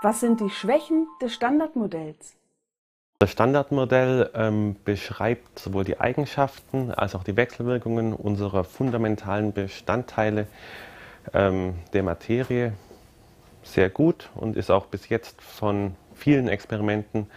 Was 0.00 0.20
sind 0.20 0.38
die 0.40 0.50
Schwächen 0.50 1.08
des 1.20 1.34
Standardmodells? 1.34 2.36
Das 3.18 3.32
Standardmodell 3.32 4.30
ähm, 4.32 4.76
beschreibt 4.84 5.58
sowohl 5.58 5.82
die 5.82 5.98
Eigenschaften 5.98 6.92
als 6.92 7.16
auch 7.16 7.24
die 7.24 7.36
Wechselwirkungen 7.36 8.12
unserer 8.12 8.62
fundamentalen 8.62 9.52
Bestandteile 9.52 10.46
ähm, 11.34 11.74
der 11.92 12.04
Materie 12.04 12.74
sehr 13.64 13.90
gut 13.90 14.30
und 14.36 14.56
ist 14.56 14.70
auch 14.70 14.86
bis 14.86 15.08
jetzt 15.08 15.42
von 15.42 15.96
vielen 16.14 16.46
Experimenten 16.46 17.28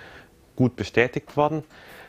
gut 0.55 0.75
bestätigt 0.75 1.35
worden. 1.35 1.63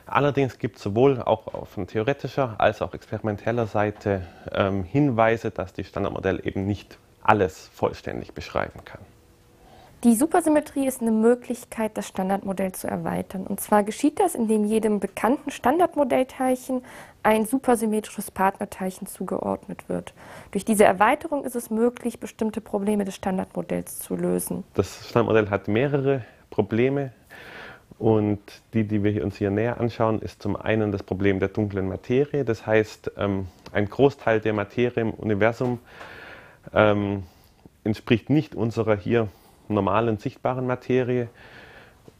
Allerdings 0.05 0.59
gibt 0.59 0.77
es 0.77 0.83
sowohl 0.83 1.23
auch 1.23 1.67
von 1.67 1.87
theoretischer 1.87 2.57
als 2.59 2.83
auch 2.83 2.93
experimenteller 2.93 3.67
Seite 3.67 4.27
ähm, 4.53 4.85
Hinweise, 4.85 5.51
dass 5.51 5.73
das 5.73 5.87
Standardmodell 5.87 6.47
eben 6.47 6.67
nicht 6.67 6.99
alles 7.23 7.71
vollständig 7.73 8.35
beschreiben 8.35 8.85
kann. 8.85 9.01
Die 10.05 10.17
Supersymmetrie 10.17 10.89
ist 10.89 11.01
eine 11.01 11.13
Möglichkeit, 11.13 11.97
das 11.97 12.09
Standardmodell 12.09 12.73
zu 12.73 12.89
erweitern. 12.89 13.47
Und 13.47 13.61
zwar 13.61 13.85
geschieht 13.85 14.19
das, 14.19 14.35
indem 14.35 14.65
jedem 14.65 14.99
bekannten 14.99 15.53
Standardmodellteilchen 15.53 16.83
ein 17.23 17.47
supersymmetrisches 17.47 18.33
Partnerteilchen 18.33 19.07
zugeordnet 19.07 19.89
wird. 19.89 20.13
Durch 20.51 20.65
diese 20.65 20.83
Erweiterung 20.83 21.45
ist 21.45 21.55
es 21.55 21.71
möglich, 21.71 22.19
bestimmte 22.19 22.61
Probleme 22.61 23.05
des 23.05 23.15
Standardmodells 23.15 24.01
zu 24.01 24.17
lösen. 24.17 24.65
Das 24.75 25.09
Standardmodell 25.09 25.51
hat 25.51 25.69
mehrere 25.69 26.25
Probleme. 26.51 27.13
Und 28.01 28.41
die, 28.75 28.83
die 28.83 29.05
wir 29.05 29.25
uns 29.25 29.37
hier 29.37 29.53
näher 29.53 29.79
anschauen, 29.79 30.21
ist 30.21 30.43
zum 30.43 30.57
einen 30.57 30.91
das 30.91 31.05
Problem 31.05 31.39
der 31.39 31.49
dunklen 31.49 31.87
Materie. 31.87 32.45
Das 32.45 32.67
heißt, 32.67 33.13
ähm, 33.17 33.47
ein 33.71 33.89
Großteil 33.89 34.41
der 34.41 34.53
Materie 34.53 35.01
im 35.01 35.11
Universum 35.13 35.79
ähm, 36.75 37.23
entspricht 37.85 38.31
nicht 38.31 38.57
unserer 38.57 38.97
hier 38.97 39.29
normalen 39.69 40.19
sichtbaren 40.19 40.67
Materie. 40.67 41.29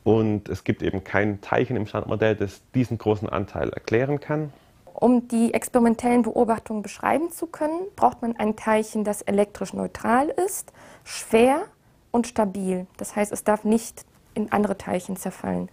Und 0.05 0.49
es 0.49 0.65
gibt 0.65 0.83
eben 0.83 1.05
kein 1.05 1.41
Teilchen 1.41 1.77
im 1.77 1.87
Standardmodell, 1.87 2.35
das 2.35 2.63
diesen 2.75 2.99
großen 2.99 3.29
Anteil 3.29 3.71
erklären 3.71 4.21
kann. 4.21 4.53
Um 4.95 5.27
die 5.29 5.55
experimentellen 5.55 6.23
Beobachtungen 6.23 6.83
beschreiben 6.83 7.31
zu 7.31 7.47
können, 7.47 7.81
braucht 7.97 8.23
man 8.23 8.37
ein 8.37 8.57
Teilchen, 8.57 9.05
das 9.05 9.23
elektrisch 9.23 9.73
neutral 9.73 10.29
ist, 10.29 10.73
schwer 11.05 11.63
und 12.11 12.27
stabil. 12.27 12.87
Das 12.99 13.17
heißt, 13.17 13.33
es 13.33 13.43
darf 13.45 13.65
nicht 13.65 14.05
in 14.35 14.53
andere 14.53 14.79
Teilchen 14.79 15.17
zerfallen. 15.17 15.69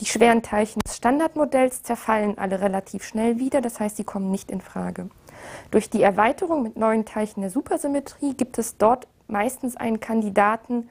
Die 0.00 0.06
schweren 0.06 0.42
Teilchen 0.42 0.80
des 0.84 0.96
Standardmodells 0.96 1.82
zerfallen 1.82 2.38
alle 2.38 2.60
relativ 2.60 3.04
schnell 3.04 3.38
wieder, 3.38 3.60
das 3.60 3.80
heißt, 3.80 3.96
sie 3.96 4.04
kommen 4.04 4.30
nicht 4.30 4.50
in 4.50 4.60
Frage. 4.60 5.08
Durch 5.70 5.90
die 5.90 6.02
Erweiterung 6.02 6.62
mit 6.62 6.76
neuen 6.76 7.04
Teilchen 7.04 7.40
der 7.40 7.50
Supersymmetrie 7.50 8.34
gibt 8.34 8.58
es 8.58 8.76
dort 8.76 9.08
meistens 9.26 9.76
einen 9.76 10.00
Kandidaten, 10.00 10.88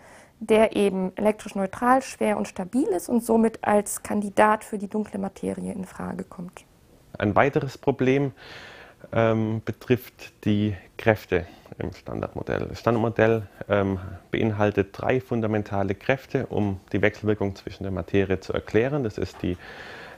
der 0.48 0.76
eben 0.76 1.12
elektrisch 1.16 1.56
neutral, 1.56 2.02
schwer 2.02 2.38
und 2.38 2.48
stabil 2.48 2.88
ist 2.88 3.10
und 3.10 3.24
somit 3.24 3.60
als 3.64 4.04
Kandidat 4.04 4.64
für 4.64 4.78
die 4.78 4.88
dunkle 4.88 5.20
Materie 5.20 5.72
in 5.72 5.86
Frage 5.86 6.24
kommt. 6.24 6.66
Ein 7.18 7.36
weiteres 7.36 7.78
Problem 7.78 8.32
ähm, 9.12 9.62
betrifft 9.64 10.34
die 10.46 10.76
Kräfte 10.98 11.46
im 11.80 11.94
Standardmodell. 11.94 12.68
Das 12.70 12.80
Standardmodell 12.80 13.44
ähm, 13.70 14.00
beinhaltet 14.32 14.90
drei 14.92 15.22
fundamentale 15.22 15.96
Kräfte, 15.96 16.48
um 16.48 16.80
die 16.92 17.02
Wechselwirkung 17.02 17.56
zwischen 17.56 17.84
der 17.84 17.92
Materie 17.92 18.40
zu 18.40 18.54
erklären. 18.54 19.04
Das 19.04 19.18
ist 19.18 19.42
die 19.42 19.58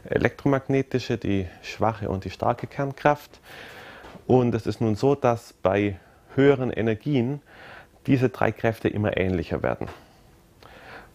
elektromagnetische, 0.09 1.17
die 1.17 1.47
schwache 1.61 2.09
und 2.09 2.25
die 2.25 2.29
starke 2.29 2.67
Kernkraft. 2.67 3.39
Und 4.27 4.55
es 4.55 4.65
ist 4.65 4.81
nun 4.81 4.95
so, 4.95 5.15
dass 5.15 5.53
bei 5.53 5.99
höheren 6.35 6.71
Energien 6.71 7.41
diese 8.07 8.29
drei 8.29 8.51
Kräfte 8.51 8.87
immer 8.87 9.17
ähnlicher 9.17 9.63
werden. 9.63 9.87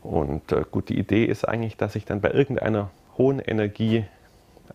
Und 0.02 0.52
äh, 0.52 0.64
gut, 0.70 0.88
die 0.88 0.98
Idee 0.98 1.24
ist 1.24 1.46
eigentlich, 1.46 1.76
dass 1.76 1.92
sich 1.92 2.04
dann 2.04 2.20
bei 2.20 2.30
irgendeiner 2.30 2.90
hohen 3.18 3.38
Energie 3.38 4.04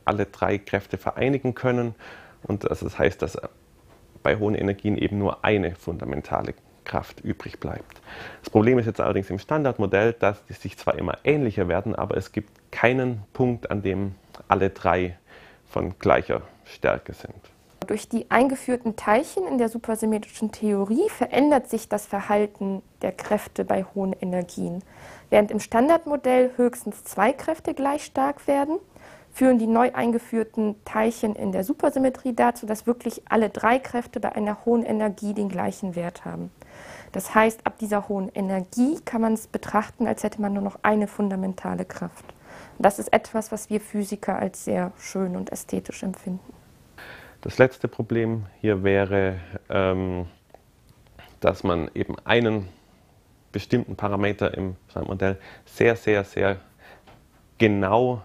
alle 0.03 0.25
drei 0.25 0.57
Kräfte 0.57 0.97
vereinigen 0.97 1.55
können. 1.55 1.95
Und 2.43 2.63
das 2.63 2.99
heißt, 2.99 3.21
dass 3.21 3.37
bei 4.21 4.37
hohen 4.37 4.55
Energien 4.55 4.97
eben 4.97 5.17
nur 5.17 5.43
eine 5.43 5.75
fundamentale 5.75 6.53
Kraft 6.83 7.21
übrig 7.21 7.59
bleibt. 7.59 8.01
Das 8.41 8.49
Problem 8.49 8.77
ist 8.77 8.85
jetzt 8.85 9.01
allerdings 9.01 9.29
im 9.29 9.39
Standardmodell, 9.39 10.13
dass 10.13 10.45
die 10.45 10.53
sich 10.53 10.77
zwar 10.77 10.97
immer 10.97 11.17
ähnlicher 11.23 11.67
werden, 11.67 11.95
aber 11.95 12.15
es 12.15 12.31
gibt 12.31 12.71
keinen 12.71 13.23
Punkt, 13.33 13.71
an 13.71 13.81
dem 13.81 14.15
alle 14.47 14.69
drei 14.69 15.17
von 15.67 15.97
gleicher 15.99 16.43
Stärke 16.63 17.13
sind. 17.13 17.54
Durch 17.85 18.09
die 18.09 18.31
eingeführten 18.31 18.95
Teilchen 18.95 19.45
in 19.47 19.57
der 19.57 19.69
supersymmetrischen 19.69 20.51
Theorie 20.51 21.07
verändert 21.09 21.69
sich 21.69 21.87
das 21.87 22.05
Verhalten 22.05 22.81
der 23.01 23.11
Kräfte 23.11 23.63
bei 23.63 23.83
hohen 23.83 24.13
Energien. 24.13 24.81
Während 25.29 25.51
im 25.51 25.59
Standardmodell 25.59 26.51
höchstens 26.55 27.03
zwei 27.03 27.31
Kräfte 27.31 27.73
gleich 27.73 28.05
stark 28.05 28.47
werden, 28.47 28.79
führen 29.31 29.59
die 29.59 29.67
neu 29.67 29.91
eingeführten 29.93 30.75
Teilchen 30.85 31.35
in 31.35 31.51
der 31.51 31.63
Supersymmetrie 31.63 32.33
dazu, 32.33 32.65
dass 32.65 32.87
wirklich 32.87 33.21
alle 33.29 33.49
drei 33.49 33.77
Kräfte 33.77 34.19
bei 34.19 34.31
einer 34.31 34.65
hohen 34.65 34.83
Energie 34.83 35.33
den 35.33 35.49
gleichen 35.49 35.95
Wert 35.95 36.25
haben. 36.25 36.51
Das 37.11 37.35
heißt, 37.35 37.67
ab 37.67 37.77
dieser 37.77 38.07
hohen 38.07 38.31
Energie 38.33 38.99
kann 39.05 39.21
man 39.21 39.33
es 39.33 39.47
betrachten, 39.47 40.07
als 40.07 40.23
hätte 40.23 40.41
man 40.41 40.53
nur 40.53 40.63
noch 40.63 40.79
eine 40.81 41.07
fundamentale 41.07 41.85
Kraft. 41.85 42.33
Und 42.77 42.85
das 42.85 42.97
ist 42.97 43.13
etwas, 43.13 43.51
was 43.51 43.69
wir 43.69 43.79
Physiker 43.79 44.37
als 44.37 44.65
sehr 44.65 44.91
schön 44.97 45.35
und 45.35 45.51
ästhetisch 45.51 46.03
empfinden. 46.03 46.53
Das 47.45 47.59
letzte 47.59 47.87
Problem 47.87 48.47
hier 48.59 48.83
wäre, 48.83 49.35
ähm, 49.69 50.25
dass 51.41 51.63
man 51.63 51.91
eben 51.93 52.15
einen 52.25 52.67
bestimmten 53.51 53.95
Parameter 53.95 54.57
im 54.57 54.77
Standardmodell 54.89 55.37
sehr, 55.63 55.95
sehr, 55.95 56.23
sehr 56.23 56.57
genau 57.59 58.23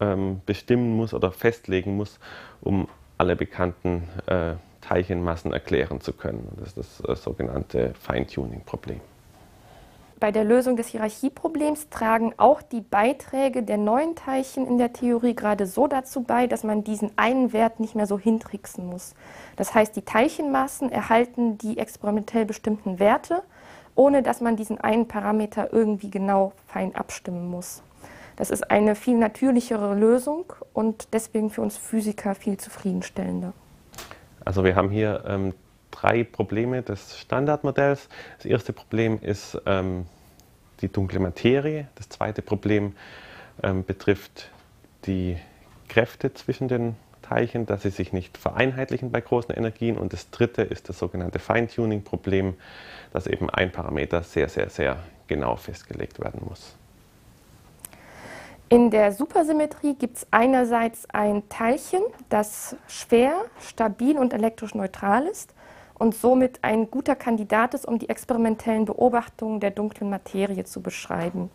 ähm, 0.00 0.40
bestimmen 0.46 0.96
muss 0.96 1.12
oder 1.12 1.32
festlegen 1.32 1.98
muss, 1.98 2.18
um 2.62 2.88
alle 3.18 3.36
bekannten 3.36 4.08
äh, 4.24 4.54
Teilchenmassen 4.80 5.52
erklären 5.52 6.00
zu 6.00 6.14
können. 6.14 6.48
Das 6.58 6.68
ist 6.68 6.78
das 6.78 7.10
äh, 7.10 7.14
sogenannte 7.14 7.92
Feintuning-Problem. 8.00 9.02
Bei 10.18 10.32
der 10.32 10.44
Lösung 10.44 10.76
des 10.76 10.86
Hierarchieproblems 10.88 11.90
tragen 11.90 12.32
auch 12.38 12.62
die 12.62 12.80
Beiträge 12.80 13.62
der 13.62 13.76
neuen 13.76 14.14
Teilchen 14.14 14.66
in 14.66 14.78
der 14.78 14.94
Theorie 14.94 15.36
gerade 15.36 15.66
so 15.66 15.86
dazu 15.86 16.22
bei, 16.22 16.46
dass 16.46 16.64
man 16.64 16.84
diesen 16.84 17.10
einen 17.16 17.52
Wert 17.52 17.80
nicht 17.80 17.94
mehr 17.94 18.06
so 18.06 18.18
hintricksen 18.18 18.86
muss. 18.86 19.14
Das 19.56 19.74
heißt, 19.74 19.94
die 19.94 20.02
Teilchenmassen 20.02 20.90
erhalten 20.90 21.58
die 21.58 21.76
experimentell 21.76 22.46
bestimmten 22.46 22.98
Werte, 22.98 23.42
ohne 23.94 24.22
dass 24.22 24.40
man 24.40 24.56
diesen 24.56 24.80
einen 24.80 25.06
Parameter 25.06 25.74
irgendwie 25.74 26.10
genau 26.10 26.52
fein 26.66 26.94
abstimmen 26.94 27.50
muss. 27.50 27.82
Das 28.36 28.48
ist 28.48 28.70
eine 28.70 28.94
viel 28.94 29.18
natürlichere 29.18 29.94
Lösung 29.94 30.44
und 30.72 31.12
deswegen 31.12 31.50
für 31.50 31.60
uns 31.60 31.76
Physiker 31.76 32.34
viel 32.34 32.56
zufriedenstellender. 32.56 33.52
Also 34.46 34.64
wir 34.64 34.76
haben 34.76 34.90
hier 34.90 35.24
ähm, 35.26 35.52
drei 36.00 36.24
Probleme 36.24 36.82
des 36.82 37.18
Standardmodells. 37.18 38.08
Das 38.36 38.46
erste 38.46 38.72
Problem 38.72 39.18
ist 39.20 39.58
ähm, 39.66 40.06
die 40.80 40.88
dunkle 40.88 41.20
Materie. 41.20 41.88
Das 41.94 42.08
zweite 42.08 42.42
Problem 42.42 42.94
ähm, 43.62 43.84
betrifft 43.84 44.50
die 45.06 45.36
Kräfte 45.88 46.34
zwischen 46.34 46.68
den 46.68 46.96
Teilchen, 47.22 47.66
dass 47.66 47.82
sie 47.82 47.90
sich 47.90 48.12
nicht 48.12 48.36
vereinheitlichen 48.38 49.10
bei 49.10 49.20
großen 49.20 49.54
Energien. 49.54 49.96
Und 49.96 50.12
das 50.12 50.30
dritte 50.30 50.62
ist 50.62 50.88
das 50.88 50.98
sogenannte 50.98 51.38
Feintuning-Problem, 51.38 52.54
dass 53.12 53.26
eben 53.26 53.50
ein 53.50 53.72
Parameter 53.72 54.22
sehr, 54.22 54.48
sehr, 54.48 54.68
sehr 54.68 54.98
genau 55.26 55.56
festgelegt 55.56 56.20
werden 56.20 56.42
muss. 56.48 56.76
In 58.68 58.90
der 58.90 59.12
Supersymmetrie 59.12 59.94
gibt 59.94 60.18
es 60.18 60.26
einerseits 60.32 61.08
ein 61.10 61.48
Teilchen, 61.48 62.02
das 62.28 62.76
schwer, 62.88 63.44
stabil 63.60 64.18
und 64.18 64.32
elektrisch 64.32 64.74
neutral 64.74 65.26
ist 65.26 65.54
und 65.98 66.14
somit 66.14 66.58
ein 66.62 66.90
guter 66.90 67.16
Kandidat 67.16 67.74
ist, 67.74 67.86
um 67.86 67.98
die 67.98 68.08
experimentellen 68.08 68.84
Beobachtungen 68.84 69.60
der 69.60 69.70
dunklen 69.70 70.10
Materie 70.10 70.64
zu 70.64 70.80
beschreiben. 70.80 71.50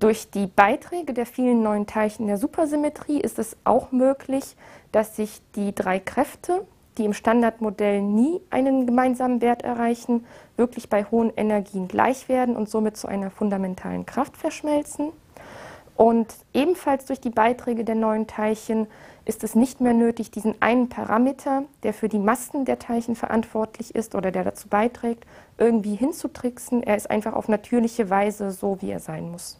Durch 0.00 0.30
die 0.30 0.46
Beiträge 0.46 1.14
der 1.14 1.24
vielen 1.24 1.62
neuen 1.62 1.86
Teilchen 1.86 2.26
der 2.26 2.36
Supersymmetrie 2.36 3.20
ist 3.20 3.38
es 3.38 3.56
auch 3.64 3.92
möglich, 3.92 4.56
dass 4.92 5.16
sich 5.16 5.40
die 5.54 5.74
drei 5.74 5.98
Kräfte, 5.98 6.66
die 6.98 7.04
im 7.04 7.12
Standardmodell 7.12 8.02
nie 8.02 8.40
einen 8.50 8.86
gemeinsamen 8.86 9.40
Wert 9.40 9.62
erreichen, 9.62 10.26
wirklich 10.56 10.88
bei 10.88 11.04
hohen 11.04 11.32
Energien 11.36 11.88
gleich 11.88 12.28
werden 12.28 12.56
und 12.56 12.68
somit 12.68 12.96
zu 12.96 13.08
einer 13.08 13.30
fundamentalen 13.30 14.04
Kraft 14.04 14.36
verschmelzen. 14.36 15.10
Und 15.96 16.34
ebenfalls 16.52 17.06
durch 17.06 17.20
die 17.20 17.30
Beiträge 17.30 17.84
der 17.84 17.94
neuen 17.94 18.26
Teilchen 18.26 18.88
ist 19.24 19.44
es 19.44 19.54
nicht 19.54 19.80
mehr 19.80 19.94
nötig, 19.94 20.30
diesen 20.30 20.60
einen 20.60 20.88
Parameter, 20.88 21.64
der 21.82 21.94
für 21.94 22.08
die 22.08 22.18
Massen 22.18 22.64
der 22.64 22.78
Teilchen 22.78 23.16
verantwortlich 23.16 23.94
ist 23.94 24.14
oder 24.14 24.30
der 24.30 24.44
dazu 24.44 24.68
beiträgt, 24.68 25.24
irgendwie 25.58 25.94
hinzutricksen. 25.94 26.82
Er 26.82 26.96
ist 26.96 27.10
einfach 27.10 27.32
auf 27.32 27.48
natürliche 27.48 28.10
Weise 28.10 28.50
so, 28.50 28.80
wie 28.82 28.90
er 28.90 29.00
sein 29.00 29.30
muss. 29.30 29.58